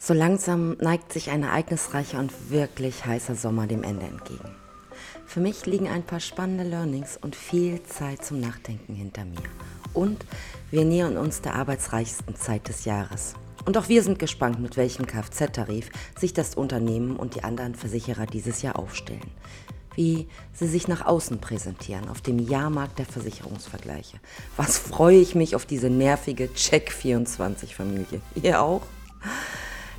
[0.00, 4.54] So langsam neigt sich ein ereignisreicher und wirklich heißer Sommer dem Ende entgegen.
[5.26, 9.42] Für mich liegen ein paar spannende Learnings und viel Zeit zum Nachdenken hinter mir.
[9.92, 10.24] Und
[10.70, 13.34] wir nähern uns der arbeitsreichsten Zeit des Jahres.
[13.64, 18.26] Und auch wir sind gespannt, mit welchem Kfz-Tarif sich das Unternehmen und die anderen Versicherer
[18.26, 19.30] dieses Jahr aufstellen.
[19.96, 24.18] Wie sie sich nach außen präsentieren auf dem Jahrmarkt der Versicherungsvergleiche.
[24.56, 28.20] Was freue ich mich auf diese nervige Check24-Familie.
[28.40, 28.82] Ihr auch?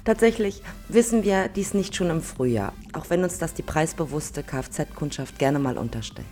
[0.09, 5.37] Tatsächlich wissen wir dies nicht schon im Frühjahr, auch wenn uns das die preisbewusste Kfz-Kundschaft
[5.37, 6.25] gerne mal unterstellt.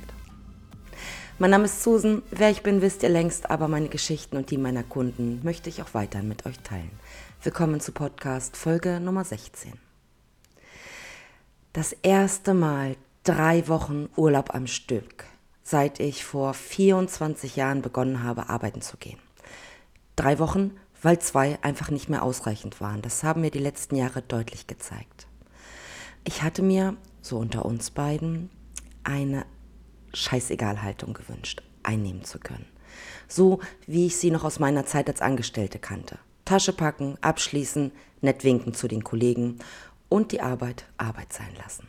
[1.38, 4.58] Mein Name ist Susan, wer ich bin, wisst ihr längst, aber meine Geschichten und die
[4.58, 6.90] meiner Kunden möchte ich auch weiterhin mit euch teilen.
[7.44, 9.74] Willkommen zu Podcast Folge Nummer 16.
[11.72, 15.26] Das erste Mal drei Wochen Urlaub am Stück,
[15.62, 19.20] seit ich vor 24 Jahren begonnen habe, arbeiten zu gehen.
[20.16, 20.72] Drei Wochen
[21.08, 23.02] weil zwei einfach nicht mehr ausreichend waren.
[23.02, 25.26] Das haben mir die letzten Jahre deutlich gezeigt.
[26.26, 28.50] Ich hatte mir, so unter uns beiden,
[29.06, 29.46] eine
[30.14, 32.66] Scheißegal-Haltung gewünscht, einnehmen zu können.
[33.30, 36.20] So wie ich sie noch aus meiner Zeit als Angestellte kannte.
[36.44, 39.60] Tasche packen, abschließen, nett winken zu den Kollegen
[40.10, 41.88] und die Arbeit Arbeit sein lassen.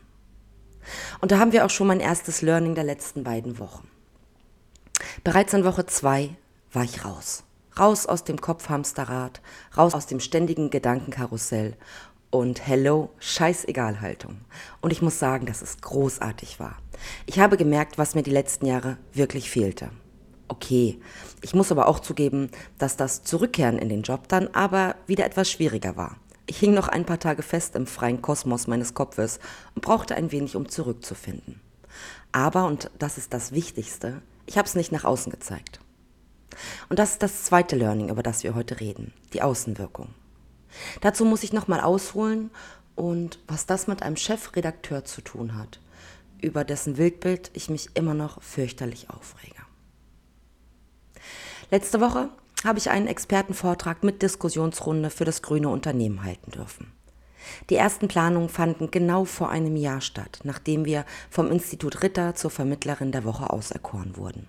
[1.20, 3.88] Und da haben wir auch schon mein erstes Learning der letzten beiden Wochen.
[5.25, 6.36] Bereits in Woche zwei
[6.72, 7.42] war ich raus.
[7.79, 9.41] Raus aus dem Kopfhamsterrad,
[9.77, 11.77] raus aus dem ständigen Gedankenkarussell
[12.31, 14.41] und hello, scheißegal Haltung.
[14.81, 16.77] Und ich muss sagen, dass es großartig war.
[17.27, 19.91] Ich habe gemerkt, was mir die letzten Jahre wirklich fehlte.
[20.49, 20.99] Okay,
[21.41, 25.49] ich muss aber auch zugeben, dass das Zurückkehren in den Job dann aber wieder etwas
[25.49, 26.17] schwieriger war.
[26.47, 29.39] Ich hing noch ein paar Tage fest im freien Kosmos meines Kopfes
[29.77, 31.61] und brauchte ein wenig, um zurückzufinden.
[32.33, 35.81] Aber, und das ist das Wichtigste, ich habe es nicht nach außen gezeigt.
[36.89, 40.09] Und das ist das zweite Learning, über das wir heute reden, die Außenwirkung.
[41.00, 42.50] Dazu muss ich nochmal ausholen
[42.95, 45.81] und was das mit einem Chefredakteur zu tun hat,
[46.41, 49.62] über dessen Wildbild ich mich immer noch fürchterlich aufrege.
[51.71, 52.28] Letzte Woche
[52.65, 56.93] habe ich einen Expertenvortrag mit Diskussionsrunde für das grüne Unternehmen halten dürfen.
[57.71, 62.50] Die ersten Planungen fanden genau vor einem Jahr statt, nachdem wir vom Institut Ritter zur
[62.50, 64.47] Vermittlerin der Woche auserkoren wurden.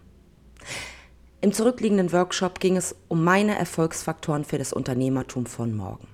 [1.41, 6.07] Im zurückliegenden Workshop ging es um meine Erfolgsfaktoren für das Unternehmertum von morgen.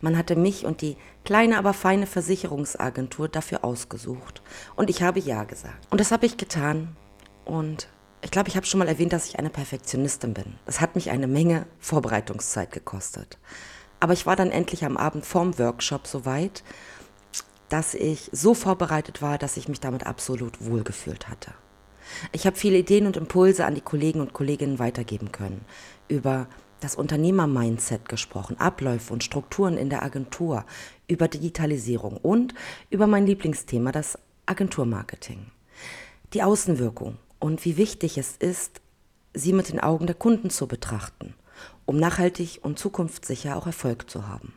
[0.00, 4.42] Man hatte mich und die kleine, aber feine Versicherungsagentur dafür ausgesucht.
[4.76, 5.86] Und ich habe Ja gesagt.
[5.90, 6.96] Und das habe ich getan.
[7.44, 7.88] Und
[8.22, 10.54] ich glaube, ich habe schon mal erwähnt, dass ich eine Perfektionistin bin.
[10.64, 13.38] Das hat mich eine Menge Vorbereitungszeit gekostet.
[14.00, 16.64] Aber ich war dann endlich am Abend vorm Workshop so weit,
[17.68, 21.52] dass ich so vorbereitet war, dass ich mich damit absolut wohlgefühlt hatte.
[22.32, 25.64] Ich habe viele Ideen und Impulse an die Kollegen und Kolleginnen weitergeben können.
[26.08, 26.48] Über
[26.80, 30.64] das Unternehmer-Mindset gesprochen, Abläufe und Strukturen in der Agentur,
[31.08, 32.54] über Digitalisierung und
[32.88, 35.46] über mein Lieblingsthema, das Agenturmarketing.
[36.32, 38.80] Die Außenwirkung und wie wichtig es ist,
[39.34, 41.34] sie mit den Augen der Kunden zu betrachten,
[41.86, 44.54] um nachhaltig und zukunftssicher auch Erfolg zu haben.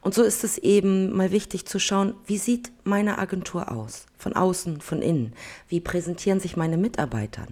[0.00, 4.06] Und so ist es eben mal wichtig zu schauen, wie sieht meine Agentur aus?
[4.18, 5.32] Von außen, von innen.
[5.68, 7.46] Wie präsentieren sich meine Mitarbeiter?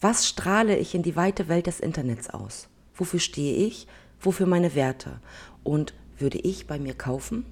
[0.00, 2.68] Was strahle ich in die weite Welt des Internets aus?
[2.94, 3.86] Wofür stehe ich?
[4.20, 5.20] Wofür meine Werte?
[5.62, 7.46] Und würde ich bei mir kaufen?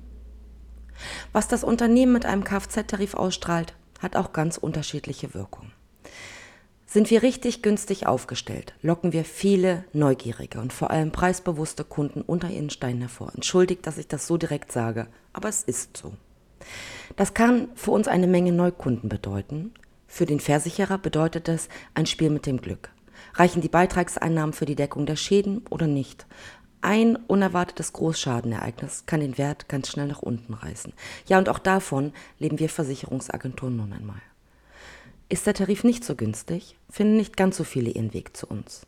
[1.33, 5.73] Was das Unternehmen mit einem Kfz-Tarif ausstrahlt, hat auch ganz unterschiedliche Wirkungen.
[6.93, 12.51] Sind wir richtig günstig aufgestellt, locken wir viele neugierige und vor allem preisbewusste Kunden unter
[12.51, 13.33] ihren Steinen hervor.
[13.35, 16.13] Entschuldigt, dass ich das so direkt sage, aber es ist so.
[17.17, 19.73] Das kann für uns eine Menge Neukunden bedeuten.
[20.07, 22.91] Für den Versicherer bedeutet es ein Spiel mit dem Glück.
[23.37, 26.27] Reichen die Beitragseinnahmen für die Deckung der Schäden oder nicht?
[26.83, 30.93] Ein unerwartetes Großschadenereignis kann den Wert ganz schnell nach unten reißen.
[31.27, 34.21] Ja, und auch davon leben wir Versicherungsagenturen nun einmal.
[35.33, 38.87] Ist der Tarif nicht so günstig, finden nicht ganz so viele ihren Weg zu uns.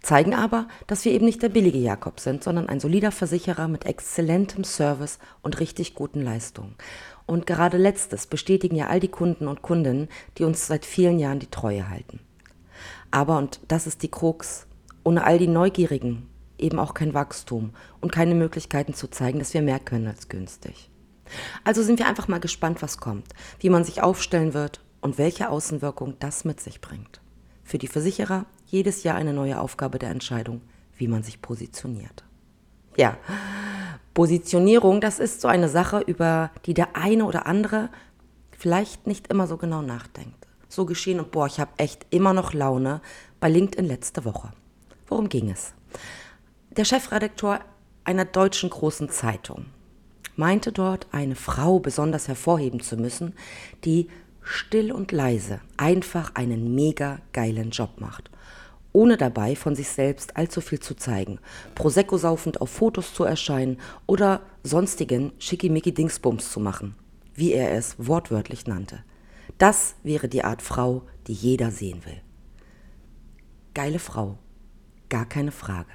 [0.00, 3.84] Zeigen aber, dass wir eben nicht der billige Jakob sind, sondern ein solider Versicherer mit
[3.84, 6.76] exzellentem Service und richtig guten Leistungen.
[7.26, 10.08] Und gerade letztes bestätigen ja all die Kunden und Kundinnen,
[10.38, 12.20] die uns seit vielen Jahren die Treue halten.
[13.10, 14.66] Aber, und das ist die Krux,
[15.04, 16.26] ohne all die Neugierigen
[16.56, 20.88] eben auch kein Wachstum und keine Möglichkeiten zu zeigen, dass wir mehr können als günstig.
[21.64, 23.26] Also sind wir einfach mal gespannt, was kommt,
[23.60, 27.20] wie man sich aufstellen wird und welche Außenwirkung das mit sich bringt.
[27.62, 30.62] Für die Versicherer jedes Jahr eine neue Aufgabe der Entscheidung,
[30.96, 32.24] wie man sich positioniert.
[32.96, 33.16] Ja,
[34.14, 37.88] Positionierung, das ist so eine Sache, über die der eine oder andere
[38.58, 40.48] vielleicht nicht immer so genau nachdenkt.
[40.68, 43.00] So geschehen und boah, ich habe echt immer noch Laune
[43.38, 44.50] bei LinkedIn letzte Woche.
[45.06, 45.72] Worum ging es?
[46.70, 47.60] Der Chefredakteur
[48.02, 49.66] einer deutschen großen Zeitung
[50.34, 53.34] meinte dort eine Frau besonders hervorheben zu müssen,
[53.84, 54.08] die
[54.46, 58.30] still und leise einfach einen mega geilen Job macht
[58.96, 61.38] ohne dabei von sich selbst allzu viel zu zeigen,
[61.74, 63.76] Prosecco saufend auf Fotos zu erscheinen
[64.06, 66.94] oder sonstigen Schickimicki-Dingsbums zu machen,
[67.34, 69.04] wie er es wortwörtlich nannte.
[69.58, 72.22] Das wäre die Art Frau, die jeder sehen will.
[73.74, 74.38] Geile Frau,
[75.10, 75.92] gar keine Frage.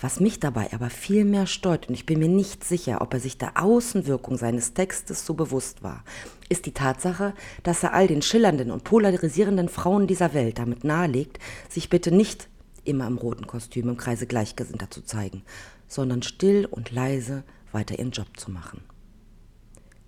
[0.00, 3.20] Was mich dabei aber viel mehr steuert, und ich bin mir nicht sicher, ob er
[3.20, 6.04] sich der Außenwirkung seines Textes so bewusst war,
[6.48, 11.38] ist die Tatsache, dass er all den schillernden und polarisierenden Frauen dieser Welt damit nahelegt,
[11.68, 12.48] sich bitte nicht
[12.84, 15.42] immer im roten Kostüm im Kreise Gleichgesinnter zu zeigen,
[15.86, 18.82] sondern still und leise weiter ihren Job zu machen.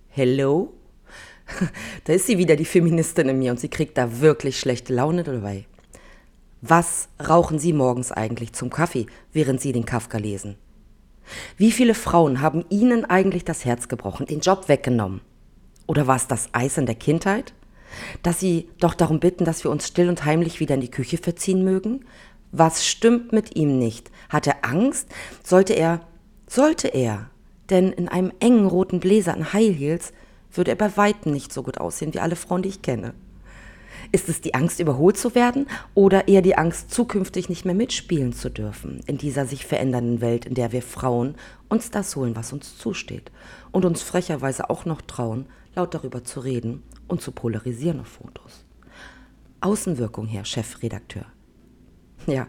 [0.08, 0.72] Hello?
[2.04, 5.24] Da ist sie wieder, die Feministin in mir, und sie kriegt da wirklich schlechte Laune
[5.24, 5.66] dabei.
[6.62, 10.56] Was rauchen Sie morgens eigentlich zum Kaffee, während Sie den Kafka lesen?
[11.56, 15.22] Wie viele Frauen haben Ihnen eigentlich das Herz gebrochen, den Job weggenommen?
[15.90, 17.52] Oder war es das Eis in der Kindheit?
[18.22, 21.18] Dass Sie doch darum bitten, dass wir uns still und heimlich wieder in die Küche
[21.18, 22.04] verziehen mögen?
[22.52, 24.12] Was stimmt mit ihm nicht?
[24.28, 25.08] Hat er Angst?
[25.42, 26.02] Sollte er,
[26.46, 27.28] sollte er,
[27.70, 30.12] denn in einem engen roten Bläser an High Heels
[30.52, 33.12] würde er bei weitem nicht so gut aussehen wie alle Frauen, die ich kenne.
[34.12, 38.32] Ist es die Angst, überholt zu werden oder eher die Angst, zukünftig nicht mehr mitspielen
[38.32, 41.36] zu dürfen in dieser sich verändernden Welt, in der wir Frauen
[41.68, 43.30] uns das holen, was uns zusteht
[43.70, 45.46] und uns frecherweise auch noch trauen,
[45.76, 48.64] laut darüber zu reden und zu polarisieren auf Fotos?
[49.60, 51.26] Außenwirkung, Herr Chefredakteur.
[52.26, 52.48] Ja,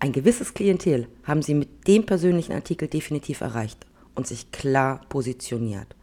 [0.00, 5.94] ein gewisses Klientel haben Sie mit dem persönlichen Artikel definitiv erreicht und sich klar positioniert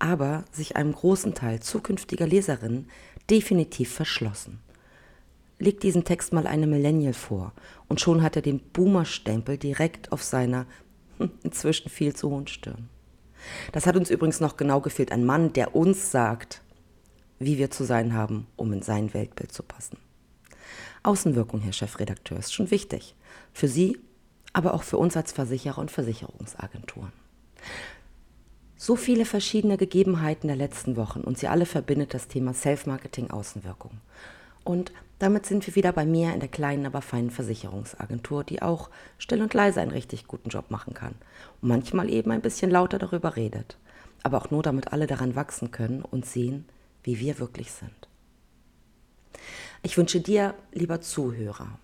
[0.00, 2.88] aber sich einem großen Teil zukünftiger Leserinnen
[3.30, 4.60] definitiv verschlossen.
[5.58, 7.52] Leg diesen Text mal einem Millennial vor
[7.86, 10.66] und schon hat er den Boomer-Stempel direkt auf seiner
[11.42, 12.88] inzwischen viel zu hohen Stirn.
[13.72, 16.62] Das hat uns übrigens noch genau gefehlt, ein Mann, der uns sagt,
[17.38, 19.98] wie wir zu sein haben, um in sein Weltbild zu passen.
[21.02, 23.14] Außenwirkung, Herr Chefredakteur, ist schon wichtig.
[23.52, 23.98] Für Sie,
[24.52, 27.12] aber auch für uns als Versicherer und Versicherungsagenturen.
[28.82, 33.90] So viele verschiedene Gegebenheiten der letzten Wochen und sie alle verbindet das Thema Self-Marketing Außenwirkung.
[34.64, 38.88] Und damit sind wir wieder bei mir in der kleinen, aber feinen Versicherungsagentur, die auch
[39.18, 41.14] still und leise einen richtig guten Job machen kann
[41.60, 43.76] und manchmal eben ein bisschen lauter darüber redet.
[44.22, 46.64] Aber auch nur, damit alle daran wachsen können und sehen,
[47.02, 48.08] wie wir wirklich sind.
[49.82, 51.78] Ich wünsche dir, lieber Zuhörer,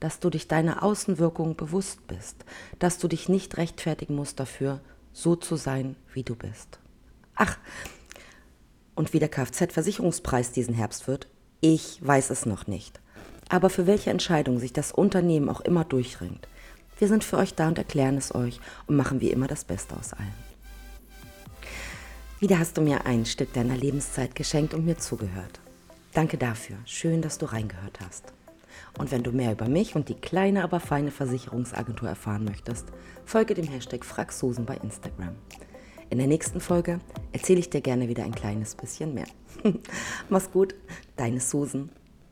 [0.00, 2.44] dass du dich deiner Außenwirkung bewusst bist,
[2.78, 4.82] dass du dich nicht rechtfertigen musst dafür,
[5.16, 6.78] so zu sein, wie du bist.
[7.34, 7.56] Ach,
[8.94, 11.26] und wie der Kfz-Versicherungspreis diesen Herbst wird,
[11.60, 13.00] ich weiß es noch nicht.
[13.48, 16.46] Aber für welche Entscheidung sich das Unternehmen auch immer durchringt,
[16.98, 19.96] wir sind für euch da und erklären es euch und machen wie immer das Beste
[19.96, 20.34] aus allem.
[22.38, 25.60] Wieder hast du mir ein Stück deiner Lebenszeit geschenkt und mir zugehört.
[26.12, 26.76] Danke dafür.
[26.84, 28.32] Schön, dass du reingehört hast.
[28.98, 32.86] Und wenn du mehr über mich und die kleine, aber feine Versicherungsagentur erfahren möchtest,
[33.24, 35.34] folge dem Hashtag FragSusan bei Instagram.
[36.08, 37.00] In der nächsten Folge
[37.32, 39.26] erzähle ich dir gerne wieder ein kleines bisschen mehr.
[40.28, 40.74] Mach's gut,
[41.16, 41.90] deine Susan.